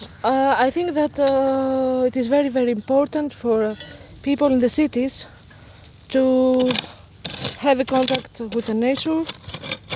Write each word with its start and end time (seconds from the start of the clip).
Uh, 0.00 0.54
I 0.56 0.70
think 0.70 0.94
that 0.94 1.18
uh, 1.18 2.04
it 2.06 2.16
is 2.16 2.26
very, 2.28 2.48
very 2.48 2.70
important 2.70 3.32
for 3.32 3.64
uh, 3.64 3.74
people 4.22 4.46
in 4.48 4.60
the 4.60 4.68
cities 4.68 5.26
to 6.10 6.58
have 7.58 7.80
a 7.80 7.84
contact 7.84 8.38
with 8.40 8.66
the 8.66 8.74
nature 8.74 9.22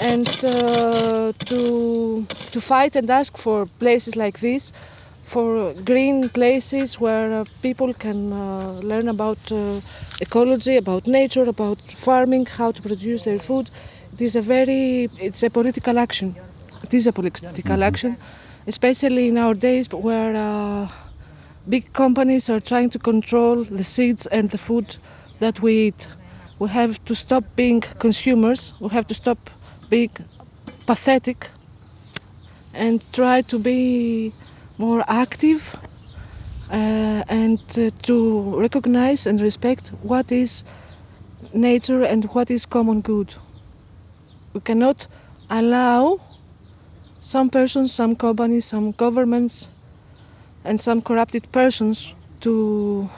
and 0.01 0.29
uh, 0.45 1.33
to 1.47 2.27
to 2.53 2.61
fight 2.61 2.97
and 2.97 3.09
ask 3.11 3.37
for 3.37 3.67
places 3.79 4.17
like 4.17 4.41
this, 4.41 4.73
for 5.23 5.73
green 5.85 6.29
places 6.29 6.99
where 7.01 7.33
uh, 7.41 7.45
people 7.63 7.95
can 7.95 8.33
uh, 8.33 8.81
learn 8.83 9.09
about 9.09 9.39
uh, 9.53 9.81
ecology, 10.21 10.77
about 10.77 11.07
nature, 11.07 11.45
about 11.45 11.79
farming, 11.95 12.47
how 12.47 12.73
to 12.73 12.83
produce 12.83 13.23
their 13.23 13.39
food. 13.39 13.71
It 14.15 14.21
is 14.23 14.35
a 14.37 14.43
very 14.43 15.09
it's 15.21 15.43
a 15.45 15.51
political 15.51 15.99
action. 15.99 16.35
It 16.83 16.93
is 16.93 17.07
a 17.07 17.13
political 17.13 17.85
action, 17.85 18.17
especially 18.67 19.31
nowadays 19.31 19.89
where 19.91 20.37
uh, 20.37 20.89
big 21.69 21.93
companies 21.93 22.49
are 22.51 22.61
trying 22.61 22.91
to 22.91 22.99
control 22.99 23.65
the 23.65 23.85
seeds 23.85 24.27
and 24.27 24.51
the 24.51 24.59
food 24.59 24.97
that 25.41 25.61
we 25.61 25.89
eat. 25.89 26.07
We 26.59 26.69
have 26.69 27.05
to 27.07 27.15
stop 27.15 27.45
being 27.57 27.81
consumers. 27.81 28.73
We 28.81 28.89
have 28.91 29.07
to 29.09 29.15
stop 29.15 29.51
being 29.89 30.11
pathetic 30.87 31.51
and 32.75 33.03
try 33.13 33.43
to 33.43 33.59
be 33.59 34.33
more 34.79 35.05
active 35.09 35.77
uh, 36.71 37.23
and 37.29 37.61
uh, 37.77 37.91
to 38.03 38.61
recognize 38.61 39.27
and 39.27 39.41
respect 39.41 39.89
what 40.03 40.33
is 40.33 40.65
nature 41.53 42.03
and 42.03 42.25
what 42.35 42.51
is 42.51 42.65
common 42.65 43.01
good. 43.01 43.35
We 44.55 44.61
cannot 44.61 45.07
allow 45.51 46.21
some 47.23 47.49
persons, 47.49 47.93
some 47.93 48.17
companies, 48.17 48.67
some 48.67 48.91
governments, 48.91 49.69
and 50.65 50.81
some 50.81 51.01
corrupted 51.01 51.51
persons 51.53 52.15
to 52.41 53.09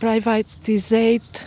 privatize, 0.00 1.46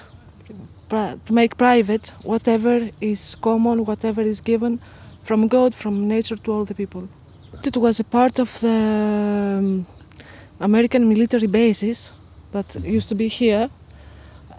pri- 0.87 1.17
to 1.25 1.33
make 1.33 1.57
private 1.57 2.13
whatever 2.21 2.89
is 3.01 3.35
common, 3.41 3.85
whatever 3.85 4.21
is 4.21 4.39
given 4.39 4.79
from 5.23 5.47
God, 5.47 5.73
from 5.73 6.07
nature 6.07 6.35
to 6.35 6.51
all 6.53 6.65
the 6.65 6.75
people. 6.75 7.09
It 7.63 7.75
was 7.77 7.99
a 7.99 8.03
part 8.03 8.39
of 8.39 8.59
the 8.59 8.69
um, 8.69 9.87
American 10.59 11.09
military 11.09 11.47
bases 11.47 12.11
that 12.51 12.75
used 12.83 13.09
to 13.09 13.15
be 13.15 13.29
here, 13.29 13.69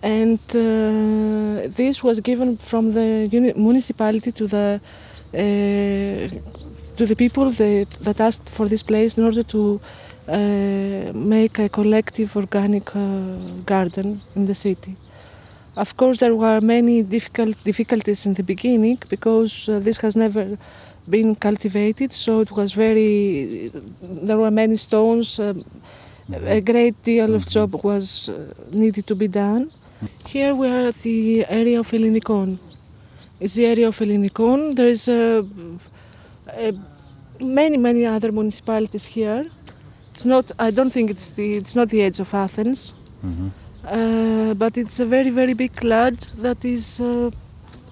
and 0.03 0.41
uh, 0.51 1.69
this 1.69 2.03
was 2.03 2.19
given 2.19 2.57
from 2.57 2.93
the 2.93 3.29
municipality 3.57 4.33
to 4.33 4.47
the 4.49 4.81
to 5.35 7.07
the 7.07 7.17
people 7.17 7.51
that, 7.51 7.87
that 8.01 8.21
asked 8.21 8.49
for 8.49 8.69
this 8.69 8.83
place 8.83 9.17
in 9.19 9.25
order 9.25 9.43
to 9.43 9.81
uh, 10.29 11.13
make 11.13 11.59
a 11.59 11.69
collective 11.69 12.37
organic 12.37 12.95
uh, 12.97 13.37
garden 13.67 14.21
in 14.37 14.47
the 14.47 14.55
city. 14.55 14.97
Of 15.77 15.97
course, 15.97 16.19
there 16.19 16.35
were 16.37 16.61
many 16.61 17.03
difficult 17.03 17.63
difficulties 17.65 18.27
in 18.27 18.35
the 18.35 18.43
beginning 18.43 18.99
because 19.09 19.69
uh, 19.69 19.81
this 19.81 19.99
has 19.99 20.15
never 20.15 20.57
been 21.11 21.35
cultivated, 21.35 22.13
so 22.13 22.41
it 22.41 22.53
was 22.53 22.73
very. 22.75 23.71
There 24.01 24.39
were 24.39 24.53
many 24.53 24.77
stones. 24.77 25.39
Um, 25.39 25.65
a 26.33 26.61
great 26.61 27.03
deal 27.03 27.35
of 27.35 27.47
job 27.49 27.75
was 27.85 28.29
uh, 28.29 28.55
needed 28.71 29.07
to 29.09 29.15
be 29.15 29.29
done. 29.29 29.71
Here 30.27 30.55
we 30.55 30.69
are 30.69 30.87
at 30.89 30.99
the 31.01 31.45
area 31.49 31.81
of 31.81 31.91
Elinikon. 31.91 32.59
It's 33.41 33.55
the 33.55 33.67
area 33.67 33.89
of 33.89 33.99
Elinikon. 33.99 34.77
There 34.77 34.87
is 34.87 35.09
a, 35.09 35.45
a 36.49 36.73
many 37.41 37.77
many 37.77 38.07
other 38.07 38.31
municipalities 38.33 39.07
here. 39.07 39.47
It's 40.13 40.25
not. 40.25 40.53
I 40.59 40.71
don't 40.71 40.91
think 40.91 41.11
it's 41.11 41.31
the. 41.31 41.57
It's 41.57 41.75
not 41.75 41.89
the 41.89 42.03
edge 42.03 42.21
of 42.21 42.33
Athens. 42.35 42.93
Uh, 43.87 44.55
but 44.55 44.79
it's 44.79 45.01
a 45.01 45.07
very 45.07 45.31
very 45.31 45.55
big 45.55 45.83
land 45.85 46.29
that 46.39 46.65
is 46.65 47.01
uh, 47.01 47.31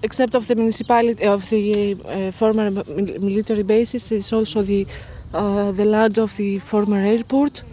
except 0.01 0.33
of 0.35 0.47
the 0.47 0.55
municipality 0.55 1.25
of 1.25 1.49
the 1.49 1.95
uh, 2.05 2.31
former 2.31 2.71
military 2.71 3.63
bases 3.63 4.11
is 4.11 4.33
also 4.33 4.61
the 4.63 4.87
uh, 5.33 5.71
the 5.71 5.85
land 5.85 6.17
of 6.17 6.35
the 6.37 6.59
former 6.59 6.97
airport 6.97 7.63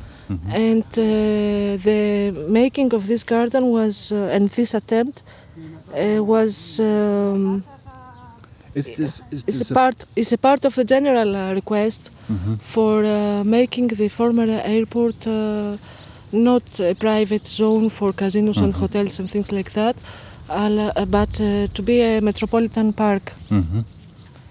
and 0.53 0.85
uh, 0.99 1.03
the 1.89 2.33
making 2.49 2.93
of 2.95 3.07
this 3.07 3.25
garden 3.25 3.65
was 3.71 4.13
uh, 4.13 4.35
and 4.35 4.51
this 4.51 4.75
attempt 4.75 5.23
uh, 5.93 6.23
was 6.25 6.79
um, 6.81 7.65
Is 8.75 8.87
this 8.87 9.23
is 9.33 9.45
is 9.47 9.59
this 9.59 9.71
a 9.71 9.75
part 9.75 10.05
is 10.17 10.33
a 10.33 10.37
part 10.39 10.65
of 10.65 10.79
a 10.79 10.85
general 10.85 11.35
uh, 11.37 11.53
request 11.55 12.11
for 12.73 13.05
uh, 13.05 13.43
making 13.45 13.89
the 13.89 14.09
former 14.09 14.47
airport 14.65 15.27
uh, 15.27 15.77
not 16.33 16.63
a 16.81 16.95
private 16.95 17.49
zone 17.49 17.89
for 17.91 18.13
casinos 18.13 18.59
and 18.59 18.73
hotels 18.75 19.19
and 19.19 19.29
things 19.29 19.51
like 19.51 19.73
that, 19.73 19.97
uh, 20.49 21.05
but 21.07 21.41
uh, 21.41 21.67
to 21.75 21.83
be 21.83 22.01
a 22.01 22.21
metropolitan 22.21 22.93
park 22.93 23.35
Mhm. 23.51 23.85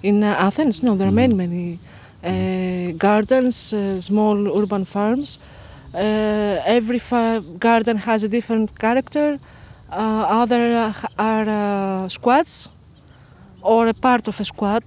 in 0.04 0.24
uh, 0.24 0.48
Athens. 0.48 0.84
No, 0.84 0.96
there 0.98 1.08
are 1.08 1.16
many 1.16 1.34
many 1.34 1.80
uh, 2.24 2.92
gardens, 2.98 3.74
uh, 3.74 4.02
small 4.02 4.38
urban 4.62 4.86
farms. 4.86 5.40
Uh, 5.94 6.60
every 6.78 7.00
fa- 7.00 7.42
garden 7.60 7.98
has 7.98 8.24
a 8.24 8.28
different 8.28 8.78
character. 8.80 9.40
Uh, 9.92 10.42
other 10.42 10.76
uh, 10.76 11.08
are 11.18 11.50
uh, 11.50 12.10
squads 12.10 12.70
or 13.62 13.88
a 13.88 13.94
part 13.94 14.28
of 14.28 14.40
a 14.40 14.46
squad. 14.46 14.84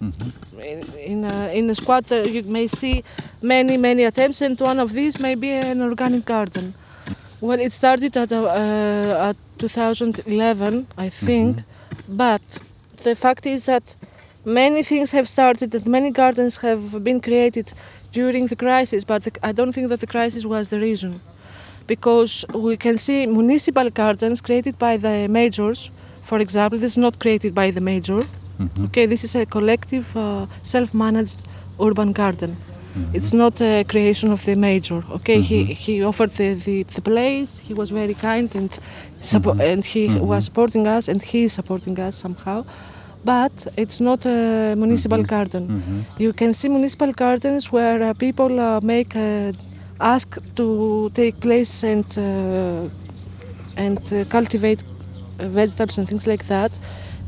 In, 0.00 0.82
in, 0.98 1.24
a, 1.24 1.52
in 1.54 1.70
a 1.70 1.74
squad, 1.74 2.10
uh, 2.10 2.22
you 2.22 2.42
may 2.42 2.66
see 2.66 3.04
many, 3.42 3.76
many 3.76 4.04
attempts, 4.04 4.40
and 4.40 4.58
one 4.58 4.78
of 4.80 4.92
these 4.92 5.20
may 5.20 5.34
be 5.34 5.50
an 5.50 5.82
organic 5.82 6.24
garden. 6.24 6.74
Well, 7.40 7.60
it 7.60 7.72
started 7.72 8.16
at, 8.16 8.32
uh, 8.32 8.42
uh, 8.44 9.30
at 9.30 9.36
2011, 9.58 10.86
I 10.96 11.08
think, 11.08 11.60
but 12.08 12.42
the 13.02 13.14
fact 13.14 13.46
is 13.46 13.64
that 13.64 13.94
many 14.44 14.82
things 14.82 15.10
have 15.10 15.28
started, 15.28 15.72
that 15.72 15.86
many 15.86 16.10
gardens 16.10 16.56
have 16.58 17.04
been 17.04 17.20
created 17.20 17.72
during 18.12 18.46
the 18.46 18.56
crisis, 18.56 19.04
but 19.04 19.24
the, 19.24 19.32
I 19.42 19.52
don't 19.52 19.72
think 19.72 19.88
that 19.90 20.00
the 20.00 20.06
crisis 20.06 20.46
was 20.46 20.70
the 20.70 20.78
reason. 20.78 21.20
Because 21.86 22.44
we 22.54 22.76
can 22.76 22.98
see 22.98 23.26
municipal 23.26 23.90
gardens 23.90 24.40
created 24.40 24.78
by 24.78 24.96
the 24.96 25.28
majors, 25.28 25.90
for 26.24 26.38
example, 26.38 26.78
this 26.78 26.92
is 26.92 26.98
not 26.98 27.18
created 27.18 27.54
by 27.54 27.70
the 27.70 27.80
major. 27.80 28.22
Mm-hmm. 28.22 28.84
Okay, 28.84 29.06
this 29.06 29.24
is 29.24 29.34
a 29.34 29.44
collective, 29.46 30.16
uh, 30.16 30.46
self-managed 30.62 31.38
urban 31.80 32.12
garden. 32.12 32.56
Mm-hmm. 32.56 33.16
It's 33.16 33.32
not 33.32 33.60
a 33.60 33.84
creation 33.84 34.30
of 34.32 34.44
the 34.44 34.54
major. 34.54 35.02
Okay, 35.10 35.40
he, 35.40 35.62
mm-hmm. 35.62 35.72
he 35.72 36.04
offered 36.04 36.30
the, 36.36 36.54
the, 36.54 36.82
the 36.84 37.00
place. 37.00 37.58
He 37.58 37.74
was 37.74 37.90
very 37.90 38.14
kind 38.14 38.54
and 38.54 38.70
suppo- 39.20 39.58
and 39.58 39.84
he 39.84 40.08
was 40.18 40.44
supporting 40.44 40.86
us 40.86 41.08
and 41.08 41.22
he 41.22 41.44
is 41.44 41.52
supporting 41.52 41.98
us 41.98 42.16
somehow. 42.16 42.64
But 43.24 43.68
it's 43.76 44.00
not 44.00 44.26
a 44.26 44.74
municipal 44.76 45.22
garden. 45.22 46.06
You 46.18 46.32
can 46.32 46.52
see 46.52 46.68
municipal 46.68 47.12
gardens 47.12 47.70
where 47.70 48.02
uh, 48.02 48.14
people 48.14 48.58
uh, 48.58 48.80
make 48.82 49.14
uh, 49.14 49.52
ask 50.02 50.38
to 50.56 51.10
take 51.14 51.40
place 51.40 51.84
and 51.84 52.06
uh, 52.18 52.88
and 53.76 54.12
uh, 54.12 54.24
cultivate 54.28 54.82
vegetables 55.38 55.98
and 55.98 56.08
things 56.08 56.26
like 56.26 56.46
that. 56.48 56.72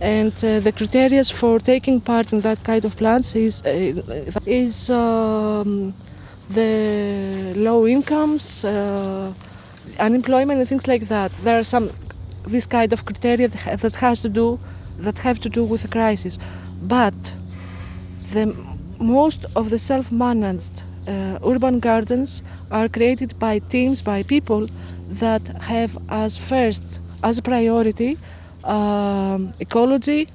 And 0.00 0.32
uh, 0.44 0.60
the 0.60 0.72
criteria 0.72 1.24
for 1.24 1.58
taking 1.60 2.00
part 2.00 2.32
in 2.32 2.40
that 2.40 2.62
kind 2.64 2.84
of 2.84 2.96
plants 2.96 3.34
is 3.36 3.62
is 4.44 4.90
um, 4.90 5.94
the 6.50 7.54
low 7.56 7.86
incomes, 7.86 8.64
unemployment, 9.98 10.58
and 10.60 10.68
things 10.68 10.86
like 10.88 11.06
that. 11.08 11.32
There 11.44 11.58
are 11.58 11.64
some 11.64 11.90
this 12.46 12.66
kind 12.66 12.92
of 12.92 13.04
criteria 13.04 13.48
that 13.48 13.80
that 13.80 13.96
has 13.96 14.20
to 14.20 14.28
do 14.28 14.58
that 14.98 15.18
have 15.20 15.38
to 15.40 15.48
do 15.48 15.64
with 15.64 15.82
the 15.82 15.88
crisis, 15.88 16.38
but 16.82 17.36
the 18.32 18.46
most 18.98 19.46
of 19.54 19.70
the 19.70 19.78
self-managed 19.78 20.82
uh, 21.06 21.38
urban 21.44 21.80
gardens 21.80 22.42
are 22.70 22.88
created 22.88 23.38
by 23.38 23.58
teams 23.58 24.02
by 24.02 24.22
people 24.22 24.68
that 25.08 25.42
have 25.64 25.98
as 26.08 26.36
first 26.36 26.98
as 27.22 27.38
a 27.38 27.42
priority 27.42 28.18
um, 28.64 29.52
ecology 29.60 30.28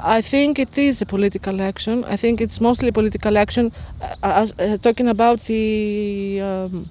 I 0.00 0.20
think 0.20 0.58
it 0.60 0.78
is 0.78 1.02
a 1.02 1.06
political 1.06 1.60
action. 1.60 2.04
I 2.04 2.16
think 2.16 2.40
it's 2.40 2.60
mostly 2.60 2.92
political 2.92 3.36
action. 3.36 3.72
Uh, 4.00 4.14
as, 4.22 4.52
uh, 4.58 4.76
talking 4.80 5.08
about 5.08 5.40
the, 5.46 6.40
um, 6.40 6.88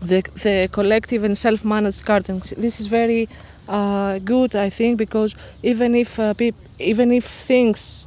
the 0.00 0.22
the 0.42 0.68
collective 0.72 1.24
and 1.24 1.36
self-managed 1.36 2.04
gardens, 2.04 2.54
this 2.56 2.80
is 2.80 2.86
very 2.86 3.28
uh, 3.68 4.18
good. 4.18 4.56
I 4.56 4.70
think 4.70 4.96
because 4.98 5.34
even 5.62 5.94
if 5.94 6.18
uh, 6.18 6.34
even 6.78 7.12
if 7.12 7.26
things 7.26 8.06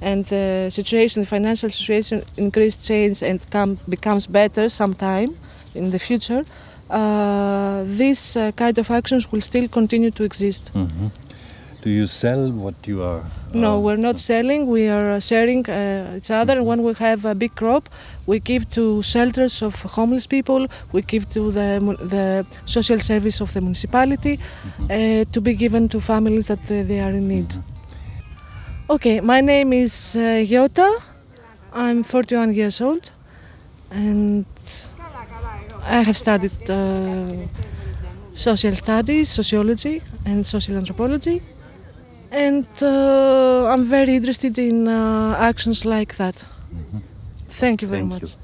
and 0.00 0.24
the 0.26 0.68
situation, 0.70 1.22
the 1.22 1.26
financial 1.26 1.70
situation, 1.70 2.22
increased 2.36 2.86
change 2.86 3.22
and 3.22 3.38
come 3.50 3.78
becomes 3.88 4.26
better 4.26 4.68
sometime 4.68 5.36
in 5.74 5.90
the 5.90 5.98
future, 5.98 6.44
uh, 6.90 7.82
this 7.84 8.36
uh, 8.36 8.52
kind 8.52 8.78
of 8.78 8.90
actions 8.90 9.30
will 9.30 9.40
still 9.40 9.68
continue 9.68 10.10
to 10.10 10.24
exist. 10.24 10.70
Mhm. 10.74 11.10
Do 11.80 11.90
you 11.90 12.06
sell 12.08 12.50
what 12.50 12.74
you 12.88 13.02
are? 13.02 13.22
No, 13.54 13.76
uh, 13.76 13.78
we're 13.78 14.02
not 14.08 14.18
selling. 14.20 14.66
We 14.66 14.88
are 14.88 15.10
uh, 15.12 15.20
sharing 15.20 15.64
uh, 15.70 16.16
each 16.16 16.30
other. 16.30 16.62
When 16.62 16.82
we 16.82 16.92
have 16.94 17.24
a 17.24 17.34
big 17.34 17.54
crop, 17.54 17.88
we 18.26 18.40
give 18.40 18.68
to 18.70 19.00
shelters 19.02 19.62
of 19.62 19.74
homeless 19.96 20.26
people. 20.26 20.66
We 20.92 21.02
give 21.02 21.24
to 21.36 21.52
the 21.52 21.68
the 22.14 22.44
social 22.66 22.98
service 22.98 23.40
of 23.40 23.52
the 23.52 23.60
municipality 23.60 24.34
mhm, 24.38 24.84
uh, 24.90 25.24
to 25.32 25.40
be 25.40 25.54
given 25.54 25.88
to 25.88 26.00
families 26.00 26.46
that 26.46 26.58
uh, 26.70 26.82
they 26.88 27.00
are 27.00 27.14
in 27.20 27.28
need. 27.28 27.50
Okay, 28.90 29.20
my 29.20 29.40
name 29.42 29.72
is 29.72 30.16
uh, 30.16 30.42
Yota. 30.52 30.88
I'm 31.72 32.02
41 32.02 32.54
years 32.54 32.80
old, 32.80 33.10
and 33.90 34.46
I 35.84 36.02
have 36.02 36.16
studied 36.18 36.70
uh, 36.70 37.26
social 38.34 38.74
studies, 38.74 39.28
sociology, 39.28 40.02
and 40.24 40.46
social 40.46 40.76
anthropology. 40.76 41.42
And 42.30 42.66
uh, 42.82 43.66
I'm 43.72 43.84
very 43.84 44.16
interested 44.16 44.58
in 44.58 44.88
uh, 44.88 45.36
actions 45.38 45.84
like 45.84 46.16
that. 46.16 46.44
Mhm. 46.72 47.02
Thank 47.60 47.82
you 47.82 47.88
very 47.88 48.02
Thank 48.02 48.22
much. 48.22 48.32
you. 48.32 48.38